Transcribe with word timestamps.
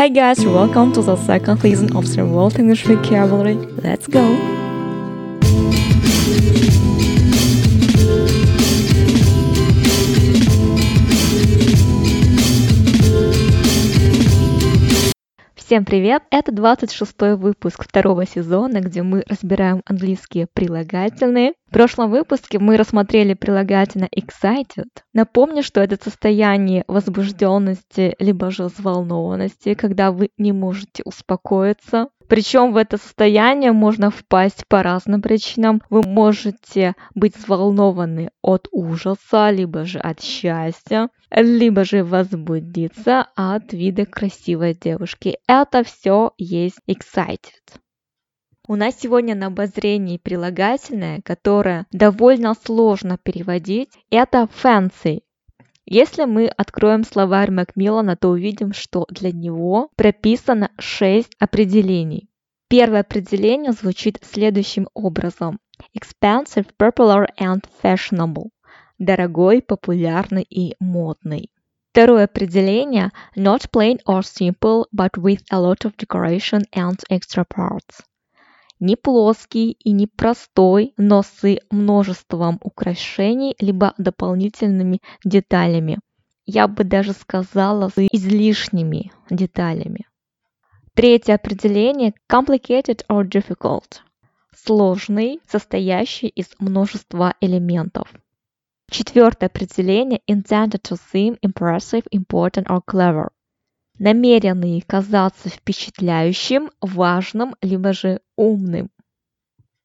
Hi 0.00 0.08
guys, 0.08 0.42
welcome 0.46 0.94
to 0.94 1.02
the 1.02 1.14
second 1.14 1.60
season 1.60 1.94
of 1.94 2.06
the 2.06 2.24
World 2.24 2.58
English 2.58 2.86
Vocabulary. 2.86 3.56
Let's 3.82 4.08
go! 4.08 4.24
Всем 15.54 15.84
привет! 15.84 16.22
Это 16.30 16.50
26 16.50 17.36
выпуск 17.36 17.84
второго 17.84 18.24
сезона, 18.24 18.80
где 18.80 19.02
мы 19.02 19.22
разбираем 19.28 19.82
английские 19.84 20.46
прилагательные. 20.46 21.52
В 21.70 21.72
прошлом 21.72 22.10
выпуске 22.10 22.58
мы 22.58 22.76
рассмотрели 22.76 23.34
прилагательное 23.34 24.08
excited. 24.08 24.88
Напомню, 25.12 25.62
что 25.62 25.80
это 25.80 25.96
состояние 26.02 26.82
возбужденности 26.88 28.16
либо 28.18 28.50
же 28.50 28.64
взволнованности, 28.64 29.74
когда 29.74 30.10
вы 30.10 30.30
не 30.36 30.50
можете 30.50 31.04
успокоиться. 31.04 32.08
Причем 32.26 32.72
в 32.72 32.76
это 32.76 32.96
состояние 32.96 33.70
можно 33.70 34.10
впасть 34.10 34.66
по 34.66 34.82
разным 34.82 35.22
причинам. 35.22 35.80
Вы 35.90 36.02
можете 36.02 36.94
быть 37.14 37.36
взволнованы 37.36 38.30
от 38.42 38.66
ужаса, 38.72 39.50
либо 39.50 39.84
же 39.84 40.00
от 40.00 40.20
счастья, 40.20 41.08
либо 41.30 41.84
же 41.84 42.02
возбудиться 42.02 43.28
от 43.36 43.72
вида 43.72 44.06
красивой 44.06 44.74
девушки. 44.74 45.38
Это 45.46 45.84
все 45.84 46.32
есть 46.36 46.80
excited. 46.88 47.38
У 48.70 48.76
нас 48.76 48.94
сегодня 49.00 49.34
на 49.34 49.46
обозрении 49.46 50.16
прилагательное, 50.16 51.22
которое 51.22 51.86
довольно 51.90 52.54
сложно 52.54 53.18
переводить. 53.18 53.90
Это 54.10 54.48
fancy. 54.62 55.24
Если 55.86 56.24
мы 56.24 56.46
откроем 56.46 57.02
словарь 57.02 57.50
Макмиллана, 57.50 58.16
то 58.16 58.28
увидим, 58.28 58.72
что 58.72 59.06
для 59.10 59.32
него 59.32 59.90
прописано 59.96 60.70
6 60.78 61.34
определений. 61.40 62.28
Первое 62.68 63.00
определение 63.00 63.72
звучит 63.72 64.20
следующим 64.22 64.86
образом. 64.94 65.58
Expensive, 65.92 66.68
popular 66.78 67.26
and 67.40 67.64
fashionable. 67.82 68.50
Дорогой, 69.00 69.62
популярный 69.62 70.46
и 70.48 70.76
модный. 70.78 71.50
Второе 71.90 72.26
определение– 72.26 73.10
not 73.36 73.68
plain 73.72 73.98
or 74.06 74.20
simple, 74.22 74.84
but 74.94 75.16
with 75.16 75.42
a 75.50 75.58
lot 75.58 75.84
of 75.84 75.96
decoration 75.96 76.62
and 76.72 77.00
extra 77.10 77.44
parts 77.44 78.04
не 78.80 78.96
плоский 78.96 79.72
и 79.72 79.92
не 79.92 80.06
простой, 80.06 80.94
но 80.96 81.22
с 81.22 81.56
множеством 81.70 82.58
украшений 82.62 83.54
либо 83.60 83.94
дополнительными 83.98 85.00
деталями. 85.24 85.98
Я 86.46 86.66
бы 86.66 86.82
даже 86.84 87.12
сказала 87.12 87.90
с 87.90 87.98
излишними 88.10 89.12
деталями. 89.28 90.06
Третье 90.94 91.34
определение– 91.34 92.14
complicated 92.30 93.04
or 93.08 93.24
difficult. 93.24 94.00
Сложный, 94.56 95.40
состоящий 95.46 96.28
из 96.28 96.48
множества 96.58 97.34
элементов. 97.40 98.08
Четвертое 98.90 99.46
определение– 99.46 100.20
intended 100.28 100.82
to 100.82 100.98
seem 101.12 101.38
impressive, 101.42 102.04
important 102.12 102.66
or 102.66 102.80
clever 102.84 103.28
намеренный 104.00 104.80
казаться 104.80 105.50
впечатляющим, 105.50 106.70
важным, 106.80 107.54
либо 107.60 107.92
же 107.92 108.20
умным. 108.34 108.90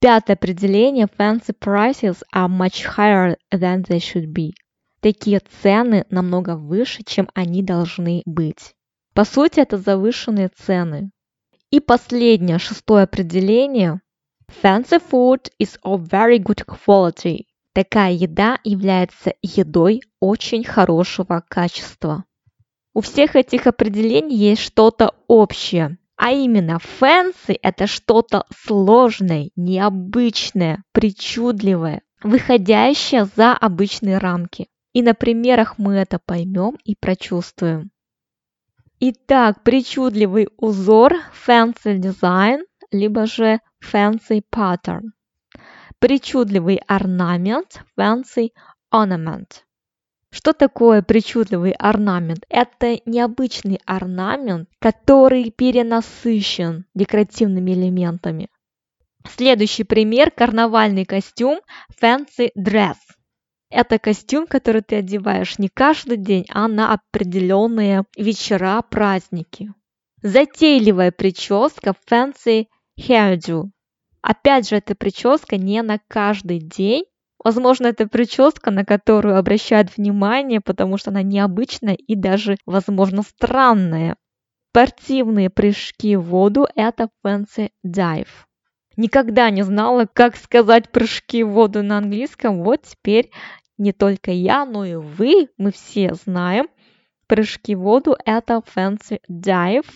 Пятое 0.00 0.36
определение 0.36 1.06
fancy 1.06 1.56
prices 1.58 2.22
are 2.34 2.48
much 2.48 2.84
higher 2.84 3.36
than 3.50 3.82
they 3.84 3.98
should 3.98 4.26
be. 4.26 4.52
Такие 5.00 5.40
цены 5.62 6.04
намного 6.10 6.56
выше, 6.56 7.02
чем 7.04 7.28
они 7.34 7.62
должны 7.62 8.22
быть. 8.26 8.74
По 9.14 9.24
сути, 9.24 9.60
это 9.60 9.78
завышенные 9.78 10.50
цены. 10.54 11.10
И 11.70 11.80
последнее, 11.80 12.58
шестое 12.58 13.04
определение. 13.04 14.00
Fancy 14.62 15.02
food 15.10 15.50
is 15.58 15.78
of 15.84 16.06
very 16.08 16.38
good 16.38 16.66
quality. 16.66 17.46
Такая 17.72 18.12
еда 18.12 18.58
является 18.62 19.32
едой 19.40 20.02
очень 20.20 20.64
хорошего 20.64 21.42
качества. 21.48 22.24
У 22.94 23.00
всех 23.00 23.36
этих 23.36 23.66
определений 23.66 24.36
есть 24.36 24.62
что-то 24.62 25.14
общее. 25.26 25.98
А 26.16 26.30
именно, 26.30 26.78
fancy– 27.00 27.58
это 27.62 27.86
что-то 27.86 28.44
сложное, 28.54 29.50
необычное, 29.56 30.84
причудливое, 30.92 32.02
выходящее 32.22 33.24
за 33.34 33.54
обычные 33.54 34.18
рамки. 34.18 34.68
И 34.92 35.02
на 35.02 35.14
примерах 35.14 35.78
мы 35.78 35.94
это 35.94 36.18
поймем 36.24 36.76
и 36.84 36.94
прочувствуем. 36.94 37.90
Итак, 39.00 39.62
причудливый 39.64 40.48
узор– 40.58 41.14
fancy 41.46 41.98
design, 41.98 42.60
либо 42.92 43.26
же 43.26 43.58
fancy 43.82 44.42
pattern. 44.54 45.12
Причудливый 45.98 46.76
орнамент– 46.86 47.82
fancy 47.98 48.50
ornament. 48.92 49.64
Что 50.32 50.54
такое 50.54 51.02
причудливый 51.02 51.72
орнамент? 51.72 52.46
Это 52.48 52.98
необычный 53.04 53.78
орнамент, 53.84 54.66
который 54.78 55.50
перенасыщен 55.50 56.86
декоративными 56.94 57.72
элементами. 57.72 58.48
Следующий 59.28 59.84
пример– 59.84 60.30
карнавальный 60.36 61.04
костюм 61.04 61.60
Fancy 62.00 62.50
Dress. 62.58 62.96
Это 63.68 63.98
костюм, 63.98 64.46
который 64.46 64.80
ты 64.80 64.96
одеваешь 64.96 65.58
не 65.58 65.68
каждый 65.68 66.16
день, 66.16 66.46
а 66.48 66.66
на 66.66 66.94
определенные 66.94 68.04
вечера, 68.16 68.80
праздники. 68.80 69.74
Затейливая 70.22 71.12
прическа 71.12 71.94
Fancy 72.10 72.68
Hairdo. 72.98 73.64
Опять 74.22 74.70
же, 74.70 74.76
эта 74.76 74.94
прическа 74.94 75.58
не 75.58 75.82
на 75.82 75.98
каждый 76.08 76.58
день, 76.58 77.04
Возможно, 77.44 77.88
это 77.88 78.06
прическа, 78.06 78.70
на 78.70 78.84
которую 78.84 79.36
обращают 79.36 79.96
внимание, 79.96 80.60
потому 80.60 80.96
что 80.96 81.10
она 81.10 81.22
необычная 81.22 81.94
и 81.94 82.14
даже, 82.14 82.56
возможно, 82.66 83.22
странная. 83.22 84.16
Спортивные 84.70 85.50
прыжки 85.50 86.16
в 86.16 86.22
воду– 86.22 86.66
это 86.76 87.08
fancy 87.24 87.70
dive. 87.84 88.28
Никогда 88.96 89.50
не 89.50 89.62
знала, 89.62 90.06
как 90.10 90.36
сказать 90.36 90.90
прыжки 90.90 91.42
в 91.42 91.50
воду 91.50 91.82
на 91.82 91.98
английском. 91.98 92.62
Вот 92.62 92.82
теперь 92.82 93.30
не 93.76 93.92
только 93.92 94.30
я, 94.30 94.64
но 94.64 94.84
и 94.84 94.94
вы, 94.94 95.48
мы 95.58 95.72
все 95.72 96.14
знаем– 96.14 96.68
прыжки 97.32 97.74
в 97.74 97.80
воду– 97.80 98.14
это 98.26 98.60
fancy 98.76 99.18
dive, 99.26 99.88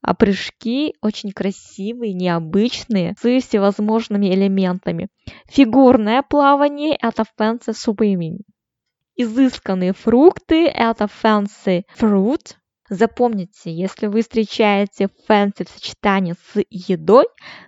а 0.00 0.14
прыжки 0.14 0.94
очень 1.02 1.32
красивые, 1.32 2.14
необычные, 2.14 3.16
с 3.20 3.40
всевозможными 3.42 4.32
элементами. 4.32 5.08
Фигурное 5.46 6.22
плавание– 6.22 6.96
это 7.02 7.24
fancy 7.36 7.72
swimming. 7.72 8.42
Изысканные 9.16 9.92
фрукты– 9.92 10.66
это 10.68 11.08
fancy 11.20 11.82
fruit. 11.98 12.54
Запомните, 12.88 13.72
если 13.72 14.06
вы 14.06 14.22
встречаете 14.22 15.08
fancy 15.28 15.66
в 15.66 15.70
сочетании 15.70 16.34
с 16.34 16.62
едой, 16.70 17.24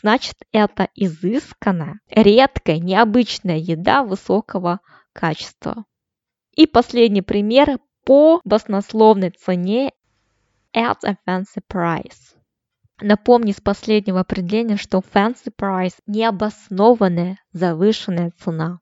значит 0.00 0.36
это 0.52 0.90
изысканная, 0.94 1.98
редкая, 2.08 2.78
необычная 2.78 3.56
еда 3.56 4.04
высокого 4.04 4.78
качества. 5.12 5.86
И 6.54 6.68
последний 6.68 7.22
пример 7.22 7.78
по 8.08 8.40
баснословной 8.46 9.28
цене 9.32 9.92
at 10.74 10.96
a 11.04 11.14
fancy 11.26 11.60
price. 11.70 12.34
Напомни 13.02 13.52
с 13.52 13.60
последнего 13.60 14.20
определения, 14.20 14.78
что 14.78 15.00
fancy 15.00 15.52
price– 15.54 15.92
необоснованная 16.06 17.38
завышенная 17.52 18.32
цена. 18.42 18.80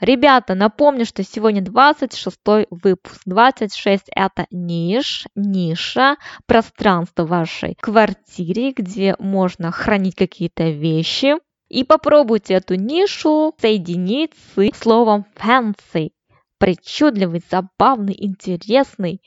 Ребята, 0.00 0.54
напомню, 0.54 1.06
что 1.06 1.24
сегодня 1.24 1.62
26 1.62 2.36
выпуск. 2.68 3.22
26– 3.24 4.04
это 4.14 4.46
ниш, 4.50 5.26
ниша, 5.34 6.16
пространство 6.44 7.24
вашей 7.24 7.74
квартире, 7.80 8.72
где 8.72 9.16
можно 9.18 9.72
хранить 9.72 10.14
какие-то 10.14 10.68
вещи. 10.68 11.36
И 11.70 11.84
попробуйте 11.84 12.52
эту 12.52 12.74
нишу 12.74 13.54
соединить 13.58 14.34
с 14.54 14.76
словом 14.76 15.24
fancy 15.36 16.10
причудливый, 16.58 17.42
забавный, 17.50 18.16
интересный. 18.18 19.20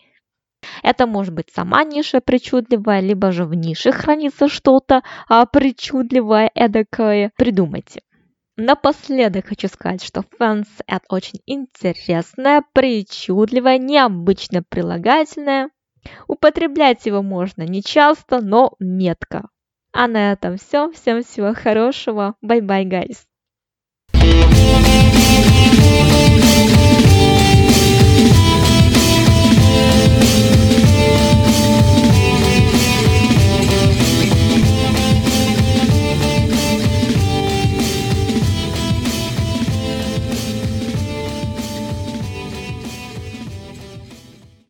Это 0.84 1.08
может 1.08 1.34
быть 1.34 1.50
сама 1.54 1.84
ниша 1.84 2.22
причудливая, 2.22 3.00
либо 3.00 3.32
же 3.32 3.46
в 3.46 3.54
нише 3.54 3.92
хранится 3.92 4.48
что-то 4.48 5.02
а, 5.28 5.46
причудливое, 5.46 6.52
эдакое. 6.54 7.32
Придумайте. 7.36 8.02
Напоследок 8.58 9.48
хочу 9.48 9.68
сказать, 9.68 10.04
что 10.04 10.24
fans– 10.40 10.68
это 10.88 11.06
очень 11.10 11.40
интересное, 11.48 12.64
причудливое, 12.74 13.80
необычное 13.80 14.64
прилагательное. 14.68 15.70
Употреблять 16.28 17.06
его 17.06 17.22
можно 17.24 17.64
не 17.64 17.82
часто, 17.82 18.42
но 18.42 18.74
метко. 18.80 19.50
А 19.94 20.08
на 20.08 20.32
этом 20.34 20.58
все. 20.58 20.92
Всем 20.92 21.24
всего 21.24 21.54
хорошего. 21.54 22.36
Bye-bye, 22.44 22.86
guys. 22.86 23.18